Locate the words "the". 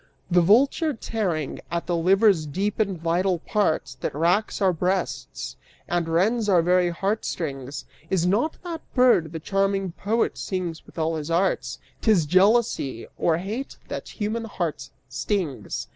0.31-0.41, 1.85-1.95, 9.31-9.39